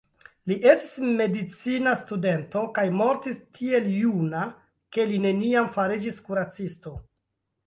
Li 0.51 0.55
estis 0.69 0.93
medicina 1.19 1.93
studento 1.99 2.63
kaj 2.77 2.85
mortis 3.01 3.37
tiel 3.59 3.91
juna 3.99 4.47
ke 4.97 5.07
li 5.13 5.21
neniam 5.29 5.71
fariĝis 5.77 6.19
kuracisto. 6.31 6.97